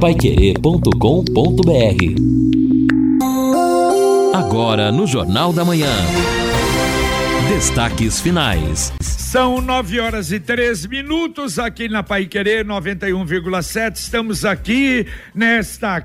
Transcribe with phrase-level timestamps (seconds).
[0.00, 0.94] Paiquerê.com.br
[4.32, 5.90] Agora no Jornal da Manhã.
[7.48, 8.92] Destaques finais.
[9.00, 13.96] São nove horas e três minutos aqui na Pai Querer 91,7.
[13.96, 16.04] Estamos aqui nesta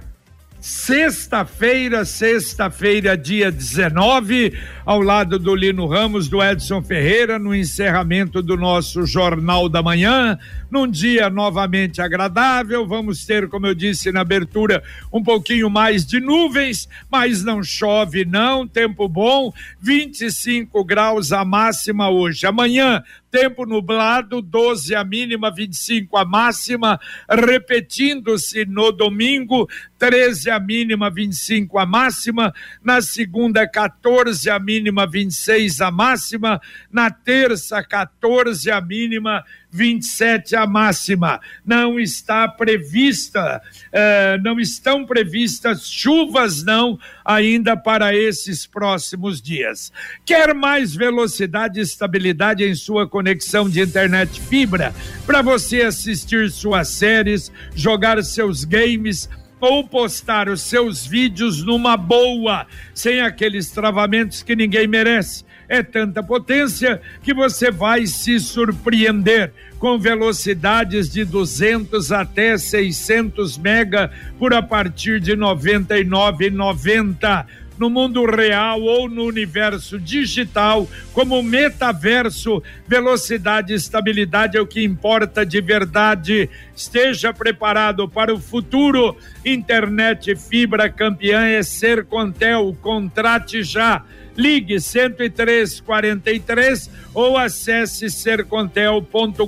[0.63, 8.55] sexta-feira, sexta-feira, dia 19, ao lado do Lino Ramos, do Edson Ferreira, no encerramento do
[8.55, 10.39] nosso Jornal da Manhã,
[10.73, 12.87] num dia novamente agradável.
[12.87, 14.83] Vamos ter, como eu disse na abertura,
[15.13, 18.67] um pouquinho mais de nuvens, mas não chove, não.
[18.67, 22.47] Tempo bom, 25 graus a máxima hoje.
[22.47, 29.67] Amanhã, tempo nublado, 12 a mínima, 25 a máxima, repetindo-se no domingo,
[29.97, 36.61] 13 a mínima, 25 a máxima, na segunda 14 a mínima, 26 a máxima,
[36.91, 41.41] na terça 14 a mínima, 27 a máxima.
[41.65, 49.91] Não está prevista, eh, não estão previstas chuvas, não, ainda para esses próximos dias.
[50.23, 54.93] Quer mais velocidade e estabilidade em sua conexão de internet fibra
[55.25, 59.27] para você assistir suas séries, jogar seus games
[59.59, 66.21] ou postar os seus vídeos numa boa, sem aqueles travamentos que ninguém merece é tanta
[66.21, 74.61] potência que você vai se surpreender com velocidades de 200 até 600 mega por a
[74.61, 84.55] partir de 99,90 no mundo real ou no universo digital, como metaverso, velocidade e estabilidade
[84.55, 86.51] é o que importa de verdade.
[86.75, 89.17] Esteja preparado para o futuro.
[89.43, 92.77] Internet fibra campeã é Ser Contel.
[92.79, 94.03] Contrate já
[94.35, 99.43] ligue 10343 ou acesse sercontel.com.br.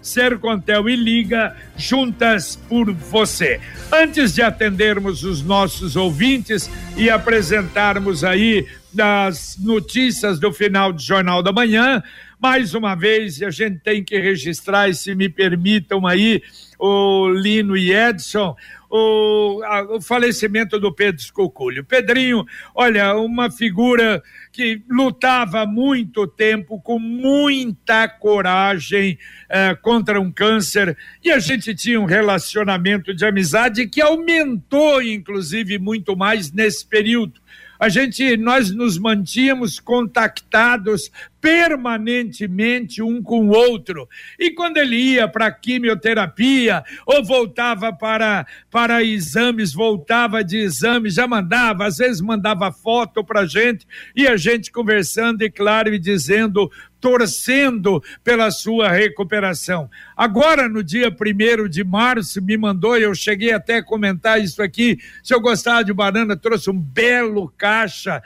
[0.00, 3.60] Sercontel e Liga juntas por você.
[3.92, 8.66] Antes de atendermos os nossos ouvintes e apresentarmos aí
[8.98, 12.02] as notícias do final do Jornal da Manhã,
[12.38, 16.42] mais uma vez a gente tem que registrar, e se me permitam aí,
[16.78, 18.56] o Lino e Edson,
[18.94, 21.82] o, a, o falecimento do Pedro Escoculho.
[21.82, 22.44] Pedrinho,
[22.74, 24.22] olha, uma figura
[24.52, 30.94] que lutava muito tempo, com muita coragem eh, contra um câncer,
[31.24, 37.41] e a gente tinha um relacionamento de amizade que aumentou, inclusive, muito mais nesse período
[37.82, 41.10] a gente, nós nos mantínhamos contactados
[41.40, 44.08] permanentemente um com o outro.
[44.38, 51.26] E quando ele ia para quimioterapia ou voltava para, para exames, voltava de exames, já
[51.26, 56.70] mandava, às vezes mandava foto para gente e a gente conversando e claro e dizendo
[57.02, 59.90] torcendo pela sua recuperação.
[60.16, 64.98] Agora, no dia primeiro de março, me mandou, eu cheguei até a comentar isso aqui.
[65.20, 68.22] Se eu gostava de banana, trouxe um belo caixa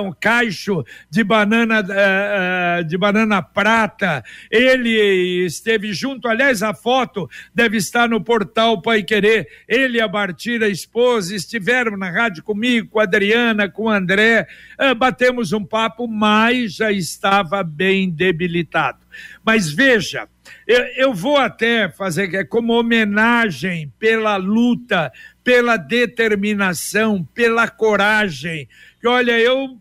[0.00, 4.24] um caixo de banana uh, de banana prata.
[4.50, 9.46] Ele esteve junto, aliás, a foto deve estar no portal Pai Querer.
[9.68, 14.46] Ele a Bartira, a esposa, estiveram na rádio comigo, com a Adriana, com o André.
[14.80, 18.98] Uh, batemos um papo, mas já estava bem debilitado.
[19.44, 20.28] Mas veja,
[20.66, 25.12] eu, eu vou até fazer como homenagem pela luta,
[25.42, 28.68] pela determinação, pela coragem.
[29.00, 29.78] Que olha, eu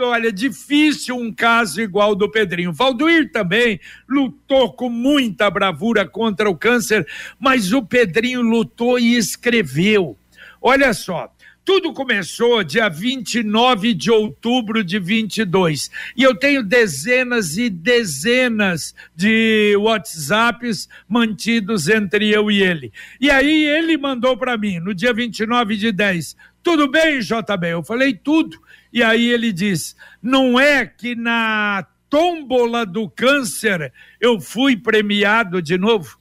[0.00, 2.72] olha, difícil um caso igual do Pedrinho.
[2.72, 7.06] Valdoir também lutou com muita bravura contra o câncer,
[7.38, 10.16] mas o Pedrinho lutou e escreveu.
[10.60, 11.30] Olha só,
[11.66, 15.90] tudo começou dia 29 de outubro de 22.
[16.16, 22.92] E eu tenho dezenas e dezenas de WhatsApps mantidos entre eu e ele.
[23.20, 26.36] E aí ele mandou para mim no dia 29 de 10.
[26.62, 27.66] Tudo bem, JB?
[27.68, 28.56] Eu falei tudo.
[28.92, 35.76] E aí ele diz: "Não é que na tombola do câncer eu fui premiado de
[35.76, 36.16] novo?"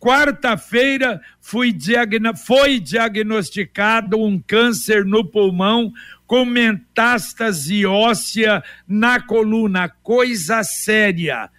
[0.00, 1.72] Quarta-feira foi
[2.80, 5.92] diagnosticado um câncer no pulmão
[6.26, 11.50] com metástase óssea na coluna, coisa séria.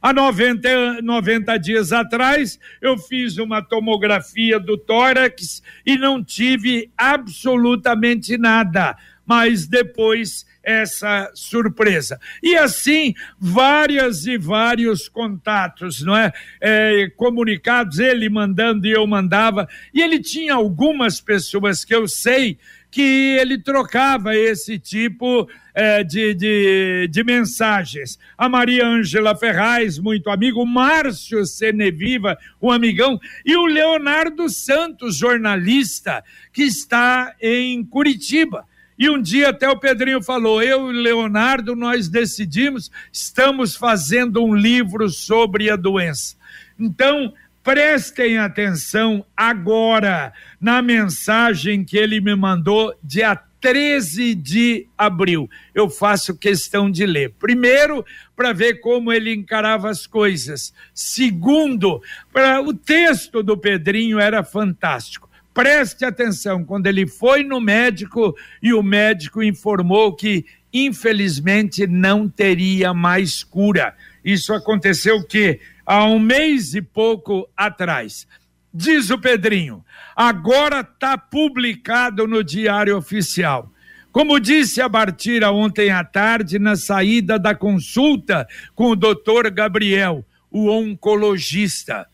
[0.00, 8.38] Há 90, 90 dias atrás, eu fiz uma tomografia do tórax e não tive absolutamente
[8.38, 8.96] nada.
[9.26, 12.20] Mas depois essa surpresa.
[12.42, 16.32] E assim, várias e vários contatos, não é?
[16.60, 17.10] é?
[17.16, 19.68] Comunicados, ele mandando e eu mandava.
[19.92, 22.58] E ele tinha algumas pessoas que eu sei
[22.90, 28.18] que ele trocava esse tipo é, de, de, de, mensagens.
[28.36, 36.24] A Maria Ângela Ferraz, muito amigo, Márcio Seneviva, um amigão, e o Leonardo Santos, jornalista,
[36.52, 38.66] que está em Curitiba.
[39.00, 44.54] E um dia até o Pedrinho falou: eu e Leonardo, nós decidimos, estamos fazendo um
[44.54, 46.36] livro sobre a doença.
[46.78, 47.32] Então,
[47.62, 55.48] prestem atenção agora na mensagem que ele me mandou dia 13 de abril.
[55.74, 57.34] Eu faço questão de ler.
[57.38, 58.04] Primeiro,
[58.36, 60.74] para ver como ele encarava as coisas.
[60.92, 65.29] Segundo, para o texto do Pedrinho era fantástico.
[65.52, 72.94] Preste atenção, quando ele foi no médico e o médico informou que infelizmente não teria
[72.94, 73.94] mais cura.
[74.24, 78.26] Isso aconteceu que há um mês e pouco atrás.
[78.72, 83.68] Diz o Pedrinho, agora está publicado no Diário Oficial.
[84.12, 90.24] Como disse a Bartira ontem à tarde, na saída da consulta com o doutor Gabriel,
[90.50, 92.06] o oncologista.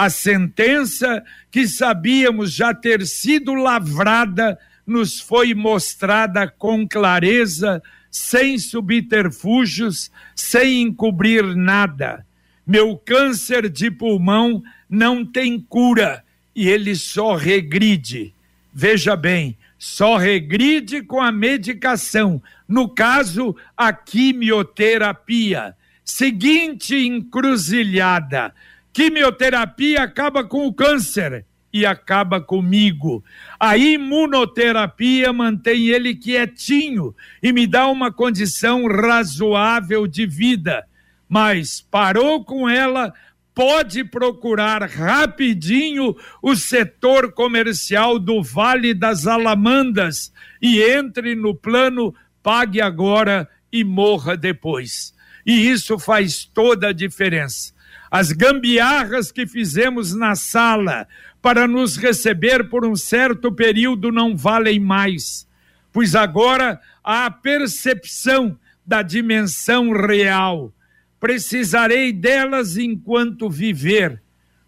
[0.00, 10.10] A sentença que sabíamos já ter sido lavrada nos foi mostrada com clareza, sem subterfúgios,
[10.34, 12.24] sem encobrir nada.
[12.66, 16.24] Meu câncer de pulmão não tem cura
[16.56, 18.34] e ele só regride.
[18.72, 25.76] Veja bem, só regride com a medicação, no caso, a quimioterapia.
[26.02, 28.54] Seguinte encruzilhada:
[28.92, 33.24] quimioterapia acaba com o câncer e acaba comigo.
[33.58, 40.84] A imunoterapia mantém ele quietinho e me dá uma condição razoável de vida.
[41.28, 43.14] Mas parou com ela,
[43.54, 52.80] pode procurar rapidinho o setor comercial do Vale das Alamandas e entre no plano pague
[52.80, 55.14] agora e morra depois.
[55.46, 57.72] E isso faz toda a diferença.
[58.10, 61.06] As gambiarras que fizemos na sala
[61.40, 65.46] para nos receber por um certo período não valem mais,
[65.92, 70.72] pois agora há a percepção da dimensão real
[71.20, 74.20] precisarei delas enquanto viver.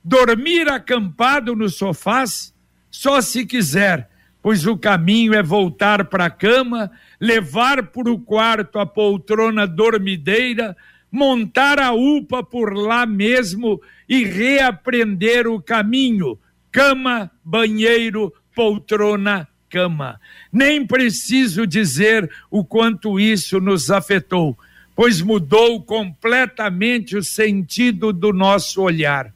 [0.05, 2.55] Dormir acampado nos sofás,
[2.91, 4.11] só se quiser,
[4.43, 10.77] pois o caminho é voltar para a cama, levar para o quarto a poltrona dormideira,
[11.12, 16.38] montar a UPA por lá mesmo e reaprender o caminho:
[16.73, 20.19] cama, banheiro, poltrona, cama.
[20.50, 24.56] Nem preciso dizer o quanto isso nos afetou
[24.94, 29.32] pois mudou completamente o sentido do nosso olhar.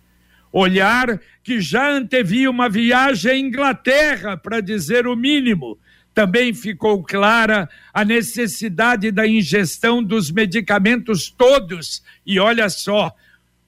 [0.53, 5.79] Olhar que já antevia uma viagem à Inglaterra, para dizer o mínimo.
[6.17, 13.15] Também ficou clara a necessidade da ingestão dos medicamentos todos, e olha só,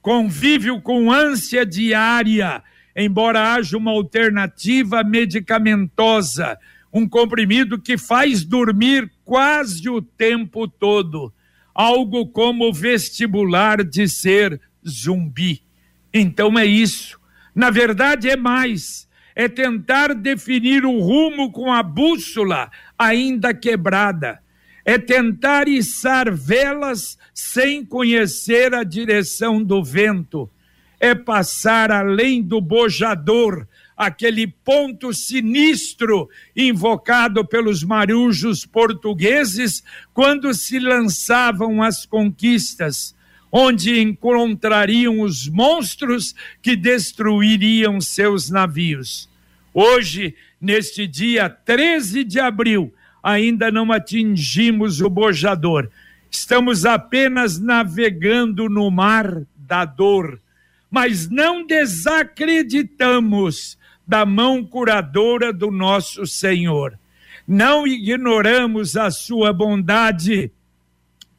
[0.00, 2.62] convívio com ânsia diária,
[2.96, 6.58] embora haja uma alternativa medicamentosa,
[6.90, 11.30] um comprimido que faz dormir quase o tempo todo
[11.74, 14.58] algo como vestibular de ser
[14.88, 15.62] zumbi.
[16.14, 17.20] Então é isso.
[17.54, 19.06] Na verdade, é mais.
[19.38, 22.69] É tentar definir o rumo com a bússola
[22.99, 24.40] ainda quebrada.
[24.85, 30.50] É tentar içar velas sem conhecer a direção do vento.
[30.99, 41.80] É passar além do bojador aquele ponto sinistro invocado pelos marujos portugueses quando se lançavam
[41.80, 43.14] as conquistas,
[43.50, 49.28] onde encontrariam os monstros que destruiriam seus navios.
[49.73, 55.88] Hoje, neste dia 13 de abril, ainda não atingimos o bojador.
[56.31, 60.40] Estamos apenas navegando no mar da dor,
[60.90, 66.99] mas não desacreditamos da mão curadora do nosso Senhor.
[67.47, 70.50] Não ignoramos a sua bondade,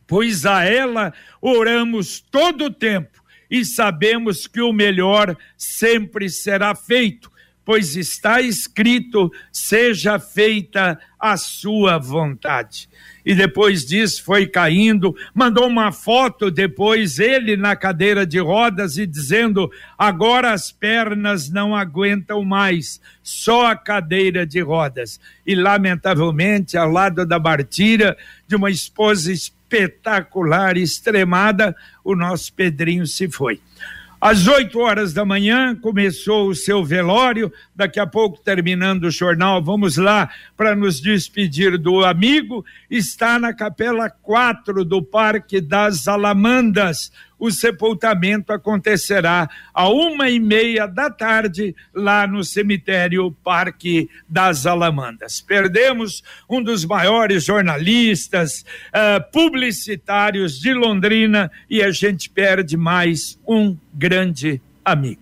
[0.10, 7.32] pois a ela oramos todo o tempo e sabemos que o melhor sempre será feito,
[7.64, 12.90] pois está escrito: seja feita a sua vontade
[13.30, 19.06] e depois disso foi caindo, mandou uma foto depois ele na cadeira de rodas e
[19.06, 25.20] dizendo: agora as pernas não aguentam mais, só a cadeira de rodas.
[25.46, 29.32] E lamentavelmente, ao lado da Bartira, de uma esposa
[29.70, 33.62] espetacular, extremada, o nosso Pedrinho se foi.
[34.20, 37.54] Às 8 horas da manhã começou o seu velório.
[37.74, 42.66] Daqui a pouco, terminando o jornal, vamos lá para nos despedir do amigo.
[42.90, 47.14] Está na capela 4 do Parque das Alamandas.
[47.40, 55.40] O sepultamento acontecerá a uma e meia da tarde lá no cemitério Parque das Alamandas.
[55.40, 63.78] Perdemos um dos maiores jornalistas, uh, publicitários de Londrina e a gente perde mais um
[63.94, 65.22] grande amigo.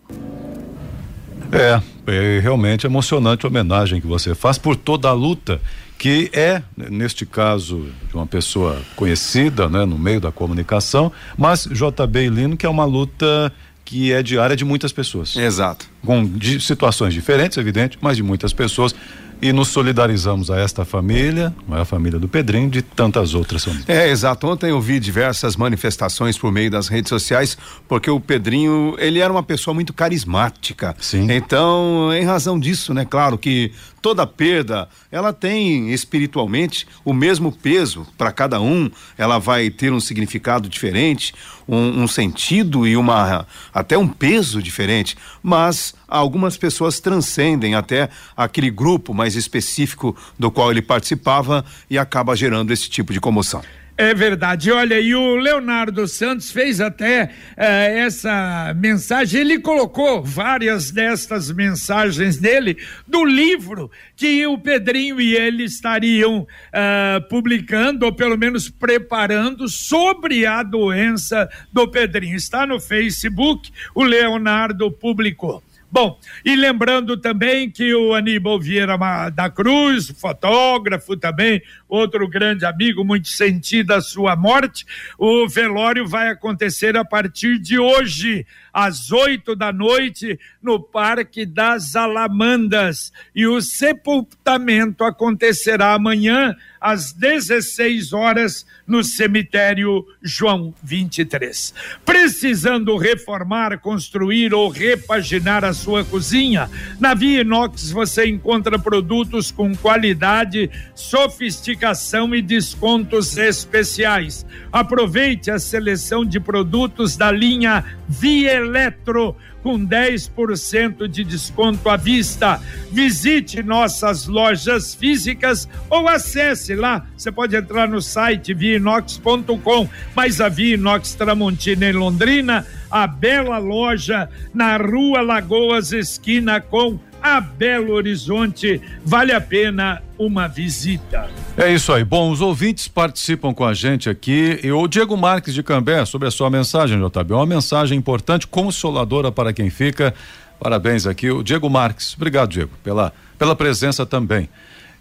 [1.51, 5.61] É, é realmente emocionante a homenagem que você faz por toda a luta
[5.97, 12.25] que é, neste caso, de uma pessoa conhecida, né, no meio da comunicação, mas JB
[12.25, 13.51] e Lino, que é uma luta
[13.83, 15.35] que é diária de muitas pessoas.
[15.35, 15.87] Exato.
[16.07, 18.95] Com de situações diferentes, evidente, mas de muitas pessoas
[19.41, 23.87] e nos solidarizamos a esta família, a família do Pedrinho, de tantas outras famílias.
[23.87, 24.47] É, exato.
[24.47, 29.31] Ontem eu vi diversas manifestações por meio das redes sociais, porque o Pedrinho, ele era
[29.31, 30.95] uma pessoa muito carismática.
[30.99, 31.27] Sim.
[31.29, 33.71] Então, em razão disso, né, claro que
[34.01, 39.99] toda perda, ela tem espiritualmente o mesmo peso para cada um, ela vai ter um
[39.99, 41.33] significado diferente,
[41.67, 48.69] um, um sentido e uma até um peso diferente, mas algumas pessoas transcendem até aquele
[48.69, 53.61] grupo mais específico do qual ele participava e acaba gerando esse tipo de comoção.
[53.99, 54.71] É verdade.
[54.71, 59.41] Olha, e o Leonardo Santos fez até eh, essa mensagem.
[59.41, 62.77] Ele colocou várias destas mensagens dele
[63.07, 70.45] do livro que o Pedrinho e ele estariam eh, publicando, ou pelo menos preparando, sobre
[70.45, 72.35] a doença do Pedrinho.
[72.35, 75.63] Está no Facebook, o Leonardo publicou.
[75.89, 78.97] Bom, e lembrando também que o Aníbal Vieira
[79.31, 84.85] da Cruz, fotógrafo também, outro grande amigo, muito sentido a sua morte,
[85.17, 88.45] o velório vai acontecer a partir de hoje,
[88.77, 93.11] às oito da noite, no Parque das Alamandas.
[93.33, 101.73] E o sepultamento acontecerá amanhã, às 16 horas, no cemitério João 23.
[102.05, 106.69] Precisando reformar, construir ou repaginar a sua cozinha?
[106.99, 114.45] Na Via Inox você encontra produtos com qualidade, sofisticação e descontos especiais.
[114.71, 122.61] Aproveite a seleção de produtos da linha Via Eletro com 10% de desconto à vista.
[122.91, 127.05] Visite nossas lojas físicas ou acesse lá.
[127.17, 129.89] Você pode entrar no site viinox.com.
[130.15, 137.41] Mas a Viinox Tramontina em Londrina, a bela loja na Rua Lagoas, esquina com a
[137.41, 138.81] Belo Horizonte.
[139.03, 141.29] Vale a pena uma visita.
[141.55, 142.03] É isso aí.
[142.03, 144.59] Bom, os ouvintes participam com a gente aqui.
[144.63, 147.33] E o Diego Marques de Cambé, sobre a sua mensagem, JB.
[147.33, 150.13] Uma mensagem importante, consoladora para quem fica.
[150.59, 152.13] Parabéns aqui, o Diego Marques.
[152.15, 154.49] Obrigado, Diego, pela, pela presença também.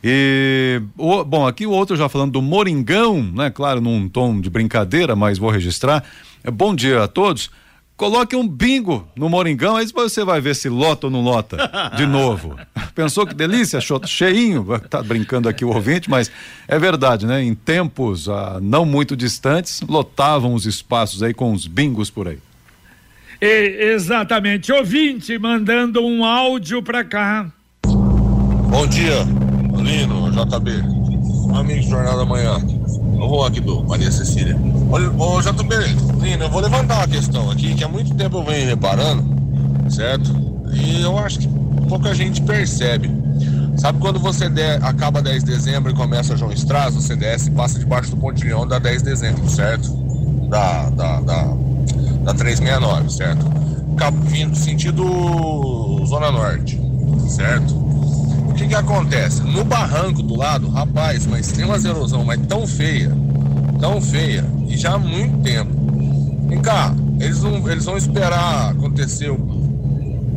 [0.05, 3.51] E, o, bom, aqui o outro já falando do Moringão, né?
[3.51, 6.05] Claro, num tom de brincadeira, mas vou registrar.
[6.45, 7.51] É, bom dia a todos.
[7.97, 11.57] Coloque um bingo no Moringão, aí você vai ver se lota ou não lota
[11.97, 12.55] de novo.
[12.95, 13.79] Pensou que delícia?
[13.79, 14.67] Achou cheinho?
[14.91, 16.31] Tá brincando aqui o ouvinte, mas
[16.69, 17.43] é verdade, né?
[17.43, 22.39] Em tempos ah, não muito distantes, lotavam os espaços aí com os bingos por aí.
[23.41, 24.71] E, exatamente.
[24.73, 27.51] Ouvinte mandando um áudio para cá.
[27.83, 29.25] Bom dia,
[29.75, 30.71] Lino, JB,
[31.59, 32.76] amigo do Jornal da Manhã.
[33.17, 34.57] Vou aqui do Maria Cecília.
[35.19, 35.75] Ô, ô JB,
[36.21, 39.25] Lino, eu vou levantar uma questão aqui que há muito tempo eu venho reparando,
[39.91, 40.31] certo?
[40.73, 41.49] E eu acho que
[41.89, 43.11] pouca gente percebe.
[43.77, 47.53] Sabe quando você der, acaba 10 de dezembro e começa João Estraz, você desce e
[47.53, 49.93] passa debaixo do pontilhão da 10 de dezembro, certo?
[50.49, 51.43] Da, da, da,
[52.25, 53.47] da 369, certo?
[54.25, 56.81] Vindo sentido Zona Norte,
[57.29, 57.75] certo?
[58.67, 59.43] Que que acontece?
[59.43, 63.13] No barranco do lado, rapaz, mas tem uma erosão, mas tão feia,
[63.81, 65.71] tão feia, e já há muito tempo.
[66.49, 69.31] Vem cá, eles vão, eles vão esperar acontecer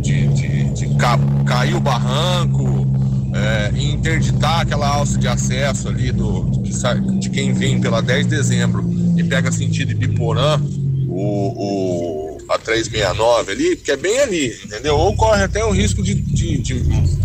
[0.01, 2.87] de, de, de ca, cair o barranco,
[3.33, 6.71] é, e interditar aquela alça de acesso ali do, de,
[7.19, 8.83] de quem vem pela 10 de dezembro
[9.17, 10.59] e pega sentido Ibiporã,
[11.07, 14.97] o, o a 369 ali, que é bem ali, entendeu?
[14.97, 16.73] Ou corre até o risco de, de, de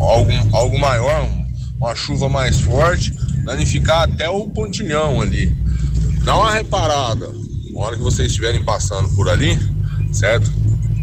[0.09, 1.29] algo, algo maior,
[1.77, 3.13] uma chuva mais forte,
[3.45, 5.57] danificar até o pontilhão ali.
[6.25, 7.29] Dá uma reparada,
[7.73, 9.59] na hora que vocês estiverem passando por ali,
[10.13, 10.51] certo?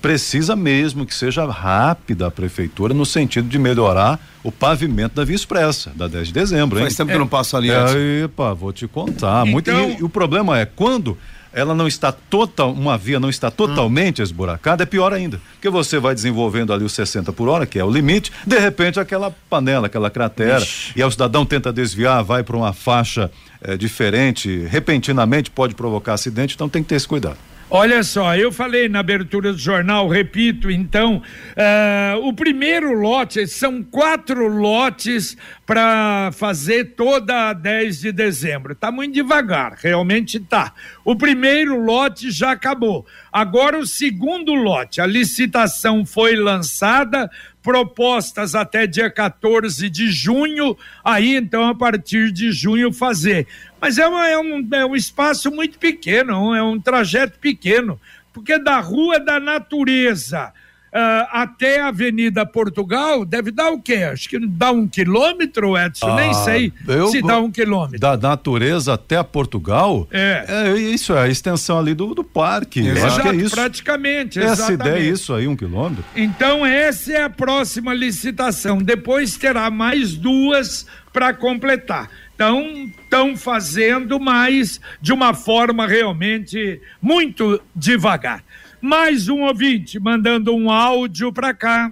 [0.00, 5.36] precisa mesmo que seja rápida a prefeitura no sentido de melhorar o pavimento da Via
[5.36, 6.84] Expressa, da 10 de dezembro, hein?
[6.84, 7.70] Faz tempo que eu não passo ali.
[7.70, 9.44] É, epa, vou te contar.
[9.46, 11.18] Muito, Então- e, e o problema é quando
[11.58, 15.40] ela não está total, uma via não está totalmente esburacada, é pior ainda.
[15.54, 19.00] Porque você vai desenvolvendo ali os 60 por hora, que é o limite, de repente
[19.00, 23.76] aquela panela, aquela cratera, e aí o cidadão tenta desviar, vai para uma faixa eh,
[23.76, 27.36] diferente, repentinamente pode provocar acidente, então tem que ter esse cuidado.
[27.70, 31.22] Olha só, eu falei na abertura do jornal, repito, então,
[31.54, 38.74] eh, o primeiro lote, são quatro lotes para fazer toda a 10 de dezembro.
[38.74, 40.72] Tá muito devagar, realmente tá.
[41.04, 43.04] O primeiro lote já acabou.
[43.30, 47.30] Agora o segundo lote, a licitação foi lançada,
[47.68, 53.46] propostas até dia 14 de junho, aí então a partir de junho fazer.
[53.78, 58.00] Mas é, uma- é um, é um espaço muito pequeno, é um trajeto pequeno,
[58.32, 60.50] porque da rua da natureza
[60.92, 63.96] ah, até a Avenida Portugal deve dar o quê?
[64.12, 67.98] Acho que dá um quilômetro, Edson, nem Ah, sei eu se dá um quilômetro.
[68.00, 70.74] Da natureza até a Portugal, É.
[70.78, 72.80] isso, é a extensão ali do, do parque.
[72.86, 73.54] Eu acho que é Exato, isso.
[73.54, 74.80] praticamente, Essa exatamente.
[74.88, 76.04] ideia é isso aí, um quilômetro.
[76.16, 78.78] Então, essa é a próxima licitação.
[78.78, 82.08] Depois terá mais duas para completar.
[82.34, 82.62] Então,
[83.02, 88.44] estão fazendo, mas de uma forma realmente muito devagar.
[88.80, 91.90] Mais um ouvinte mandando um áudio para cá.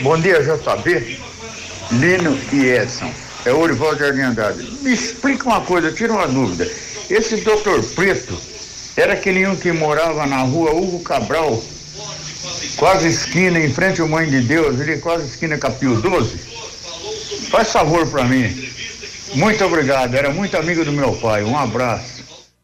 [0.00, 1.18] Bom dia, JB,
[1.92, 3.12] Lino e Edson.
[3.44, 4.62] É o Orival de Andrade.
[4.82, 6.64] Me explica uma coisa, tira uma dúvida.
[7.10, 8.38] Esse doutor Preto
[8.96, 11.62] era aquele um que morava na rua Hugo Cabral,
[12.76, 16.36] quase esquina, em frente ao Mãe de Deus, ele quase esquina Capil 12?
[17.50, 18.68] Faz favor para mim.
[19.34, 21.44] Muito obrigado, era muito amigo do meu pai.
[21.44, 22.17] Um abraço.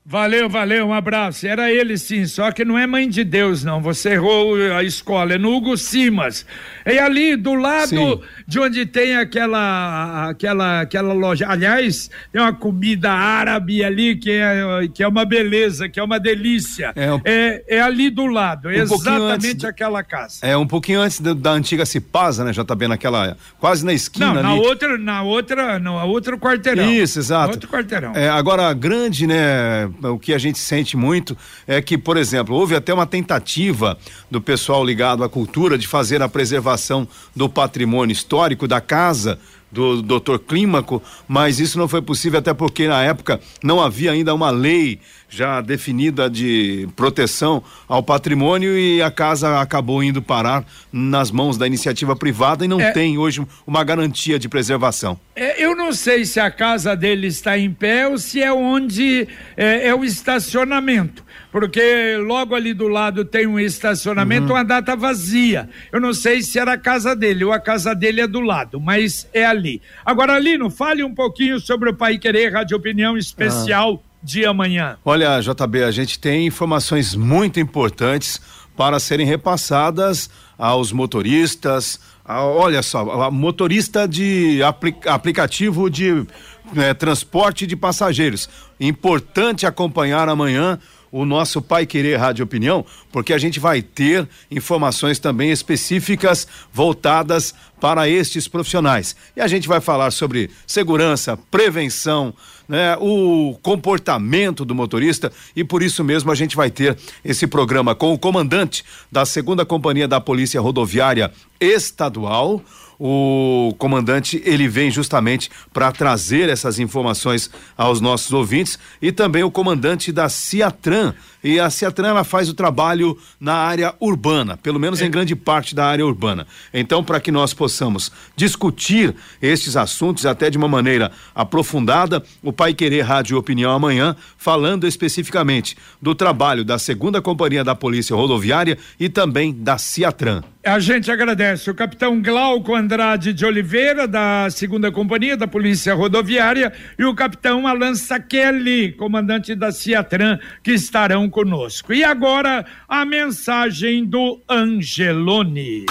[0.07, 1.47] Valeu, valeu, um abraço.
[1.47, 3.81] Era ele sim, só que não é mãe de Deus, não.
[3.81, 6.45] Você errou a escola, é no Hugo Simas.
[6.85, 8.21] É ali do lado Sim.
[8.47, 11.47] de onde tem aquela, aquela, aquela loja.
[11.49, 16.21] Aliás, tem uma comida árabe ali que é, que é uma beleza, que é uma
[16.21, 16.93] delícia.
[16.95, 20.41] É, um- É, é ali do lado, é Um exatamente do- aquela casa.
[20.43, 24.43] É um pouquinho antes da, da antiga Cipasa, né, JB, naquela, quase na esquina Não,
[24.43, 24.61] na ali.
[24.61, 26.93] outra, na outra, não, a outro quarteirão.
[26.93, 27.53] Isso, exato.
[27.53, 28.13] Outro quarteirão.
[28.15, 32.55] É, agora, a grande, né, o que a gente sente muito é que, por exemplo,
[32.55, 33.99] houve até uma tentativa
[34.31, 39.39] do pessoal ligado à cultura de fazer a preservação do patrimônio histórico da casa
[39.75, 40.39] do Dr.
[40.39, 45.01] Clímaco, mas isso não foi possível até porque na época não havia ainda uma lei
[45.29, 51.67] já definida de proteção ao patrimônio e a casa acabou indo parar nas mãos da
[51.67, 52.93] iniciativa privada e não É.
[52.93, 55.19] tem hoje uma garantia de preservação.
[55.35, 59.27] É, eu não sei se a casa dele está em pé ou se é onde
[59.57, 61.25] é, é o estacionamento.
[61.55, 65.69] Porque logo ali do lado tem um estacionamento, uma data vazia.
[65.93, 68.81] Eu não sei se era a casa dele ou a casa dele é do lado,
[68.81, 69.81] mas é ali.
[70.05, 74.97] Agora, Lino, fale um pouquinho sobre o Pai Querer Rádio Opinião Especial de amanhã.
[75.05, 78.41] Olha, JB, a gente tem informações muito importantes
[78.77, 82.01] para serem repassadas aos motoristas.
[82.27, 86.27] a- olha só, a motorista de apli- aplicativo de
[86.75, 88.49] eh, transporte de passageiros.
[88.81, 90.79] Importante acompanhar amanhã
[91.15, 97.55] o nosso Pai Querer Rádio Opinião, porque a gente vai ter informações também específicas voltadas
[97.81, 99.15] para estes profissionais.
[99.37, 102.35] E a gente vai falar sobre segurança, prevenção,
[102.69, 107.95] né, o comportamento do motorista e por isso mesmo a gente vai ter esse programa
[107.95, 112.61] com o comandante da segunda companhia da Polícia Rodoviária Estadual,
[112.99, 119.51] o comandante ele vem justamente para trazer essas informações aos nossos ouvintes e também o
[119.51, 125.03] comandante da Ciatran e a Ciatran ela faz o trabalho na área urbana, pelo menos
[125.03, 125.05] é.
[125.05, 126.47] em grande parte da área urbana.
[126.73, 132.73] Então, para que nós possamos discutir estes assuntos até de uma maneira aprofundada, o Pai
[132.73, 139.11] Querer Rádio Opinião amanhã falando especificamente do trabalho da segunda companhia da Polícia Rodoviária e
[139.11, 140.43] também da Ciatran.
[140.67, 146.73] A gente agradece o capitão Glauco Andrade de Oliveira, da segunda companhia da Polícia Rodoviária,
[146.99, 151.93] e o capitão Alan Saqueli, comandante da Ciatran, que estarão conosco.
[151.93, 155.85] E agora a mensagem do Angelone.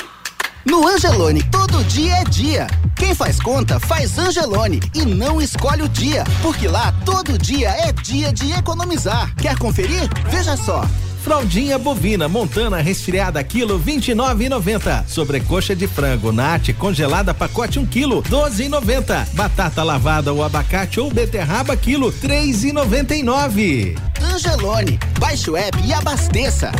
[0.66, 2.68] No Angelone, todo dia é dia.
[2.96, 7.92] Quem faz conta, faz Angelone e não escolhe o dia, porque lá todo dia é
[7.92, 9.36] dia de economizar.
[9.36, 10.10] Quer conferir?
[10.32, 10.86] Veja só.
[11.24, 15.06] Fraldinha bovina montana resfriada quilo 29,90.
[15.08, 19.30] Sobrecoxa de frango nate congelada pacote 1 quilo 12,90.
[19.34, 23.98] Batata lavada ou abacate ou beterraba quilo 3,99.
[24.22, 26.74] Angelone, baixe o app e abasteça.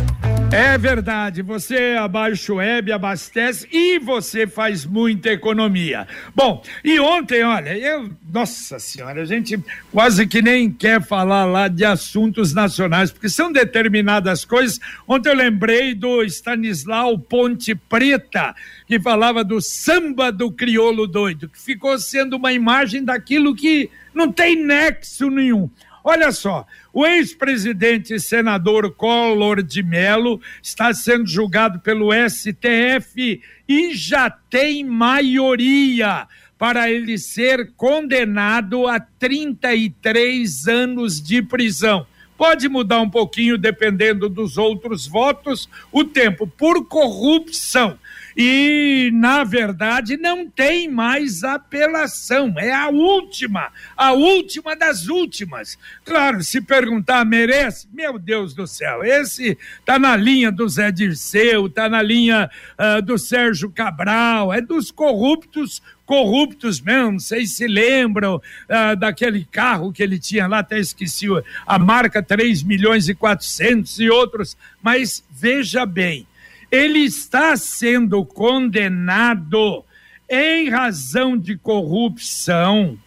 [0.52, 6.06] É verdade, você abaixa o web, abastece e você faz muita economia.
[6.34, 9.58] Bom, e ontem, olha, eu, nossa senhora, a gente
[9.90, 14.80] quase que nem quer falar lá de assuntos nacionais, porque são determinadas coisas.
[15.06, 18.54] Ontem eu lembrei do Stanislau Ponte Preta,
[18.86, 24.32] que falava do samba do crioulo doido, que ficou sendo uma imagem daquilo que não
[24.32, 25.68] tem nexo nenhum.
[26.02, 34.30] Olha só, o ex-presidente senador Collor de Mello está sendo julgado pelo STF e já
[34.30, 36.26] tem maioria
[36.58, 42.06] para ele ser condenado a 33 anos de prisão.
[42.36, 47.98] Pode mudar um pouquinho dependendo dos outros votos, o tempo por corrupção
[48.36, 52.54] e, na verdade, não tem mais apelação.
[52.58, 55.78] É a última, a última das últimas.
[56.04, 57.88] Claro, se perguntar, merece?
[57.92, 63.02] Meu Deus do céu, esse tá na linha do Zé Dirceu, tá na linha uh,
[63.02, 70.02] do Sérgio Cabral, é dos corruptos corruptos mesmo, vocês se lembram uh, daquele carro que
[70.02, 71.26] ele tinha lá, até esqueci
[71.66, 76.26] a marca 3 milhões e 400 e outros, mas veja bem,
[76.74, 79.84] ele está sendo condenado
[80.28, 82.98] em razão de corrupção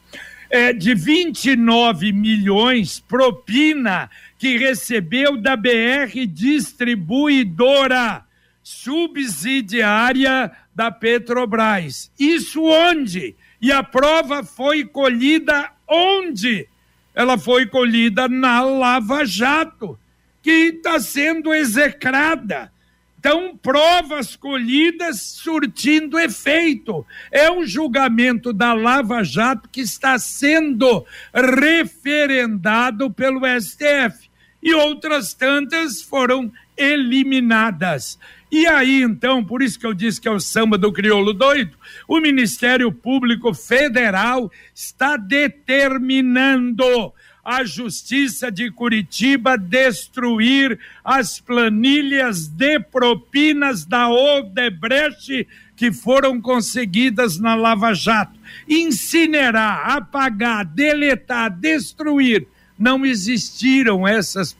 [0.49, 8.23] é, de 29 milhões propina que recebeu da BR Distribuidora
[8.63, 12.09] subsidiária da Petrobras.
[12.17, 13.35] Isso onde?
[13.61, 16.69] E a prova foi colhida onde?
[17.13, 19.99] Ela foi colhida na Lava Jato,
[20.41, 22.71] que está sendo execrada
[23.19, 27.05] então, provas colhidas surtindo efeito.
[27.31, 31.03] É um julgamento da Lava Jato que está sendo
[31.33, 34.29] referendado pelo STF.
[34.61, 38.19] E outras tantas foram eliminadas.
[38.51, 41.75] E aí, então, por isso que eu disse que é o samba do crioulo doido,
[42.07, 47.13] o Ministério Público Federal está determinando
[47.47, 57.55] a Justiça de Curitiba destruir as planilhas de propinas da Odebrecht que foram conseguidas na
[57.55, 58.37] Lava Jato.
[58.67, 62.45] Incinerar, apagar, deletar, destruir.
[62.77, 64.53] Não existiram essas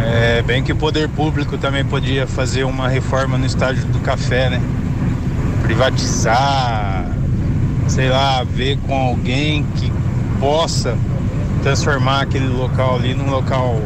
[0.04, 4.50] É, bem que o poder público também podia fazer uma reforma no estádio do café,
[4.50, 4.60] né?
[5.66, 7.10] Privatizar,
[7.88, 9.92] sei lá, ver com alguém que
[10.38, 10.96] possa
[11.60, 13.82] transformar aquele local ali num local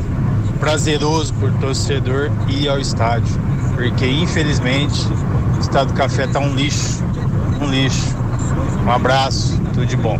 [0.58, 3.40] prazeroso por torcedor ir ao estádio.
[3.74, 5.06] Porque infelizmente
[5.56, 7.02] o estado do café tá um lixo,
[7.62, 8.14] um lixo.
[8.84, 10.18] Um abraço, tudo de bom.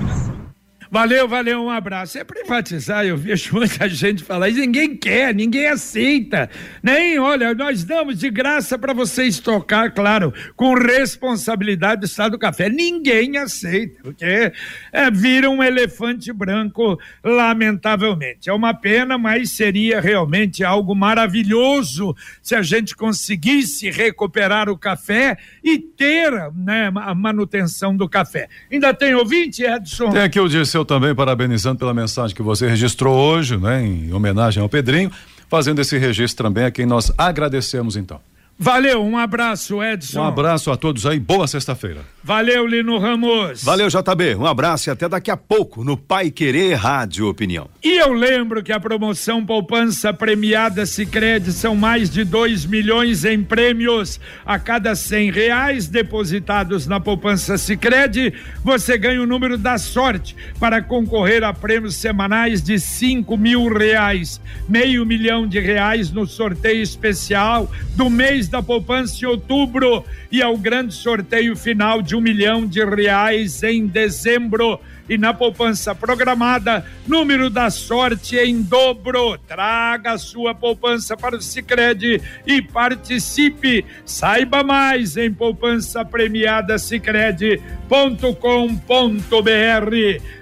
[0.93, 2.19] Valeu, valeu, um abraço.
[2.19, 6.51] É privatizar, eu vejo muita gente falar isso, ninguém quer, ninguém aceita.
[6.83, 12.39] Nem, olha, nós damos de graça para vocês tocar, claro, com responsabilidade do Estado do
[12.41, 12.69] Café.
[12.69, 14.53] Ninguém aceita, porque
[14.93, 18.51] é, vira um elefante branco, lamentavelmente.
[18.51, 25.39] É uma pena, mas seria realmente algo maravilhoso se a gente conseguisse recuperar o café
[25.63, 28.49] e ter né, a manutenção do café.
[28.73, 30.11] Ainda tem ouvinte, Edson?
[30.11, 34.63] Tem aqui o Dirceu também parabenizando pela mensagem que você registrou hoje, né, em homenagem
[34.63, 35.11] ao Pedrinho,
[35.49, 38.21] fazendo esse registro também a quem nós agradecemos então.
[38.63, 40.21] Valeu, um abraço, Edson.
[40.21, 42.03] Um abraço a todos aí, boa sexta-feira.
[42.23, 43.65] Valeu, Lino Ramos.
[43.65, 44.35] Valeu, JB.
[44.35, 47.71] Um abraço e até daqui a pouco no Pai Querer Rádio Opinião.
[47.83, 53.43] E eu lembro que a promoção Poupança Premiada Sicredi são mais de 2 milhões em
[53.43, 54.21] prêmios.
[54.45, 60.83] A cada cem reais depositados na Poupança Sicredi, você ganha o número da sorte para
[60.83, 64.39] concorrer a prêmios semanais de 5 mil reais.
[64.69, 70.57] Meio milhão de reais no sorteio especial do mês da poupança em outubro e ao
[70.57, 74.81] grande sorteio final de um milhão de reais em dezembro.
[75.11, 79.37] E na poupança programada, número da sorte em dobro.
[79.39, 83.85] Traga a sua poupança para o Sicredi e participe.
[84.05, 87.61] Saiba mais em poupança premiada sicredi.com.br.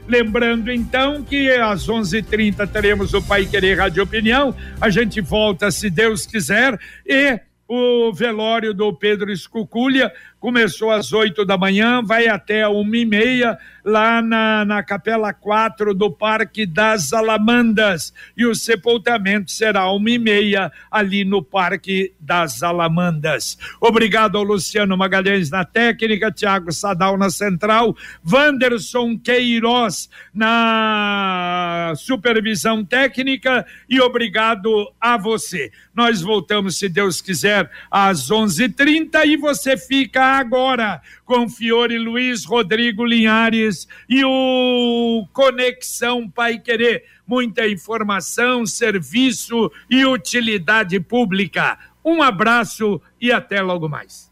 [0.07, 4.55] Lembrando então que às 11:30 teremos o Pai Querer Rádio Opinião.
[4.79, 11.45] A gente volta se Deus quiser e o velório do Pedro Escuculha começou às oito
[11.45, 17.13] da manhã, vai até uma e meia, lá na, na Capela 4 do Parque das
[17.13, 18.13] Alamandas.
[18.37, 23.59] E o sepultamento será uma e meia ali no Parque das Alamandas.
[23.81, 27.97] Obrigado ao Luciano Magalhães na técnica, Tiago Sadal na central,
[28.31, 35.71] Wanderson Queiroz na supervisão técnica e obrigado a você.
[35.99, 43.05] Nós voltamos, se Deus quiser, às 11:30 e você fica agora com Fiore Luiz Rodrigo
[43.05, 47.03] Linhares e o Conexão Pai Querer.
[47.27, 51.77] Muita informação, serviço e utilidade pública.
[52.05, 54.31] Um abraço e até logo mais.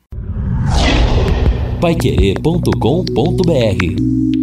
[1.80, 4.35] Paiquerê.com.br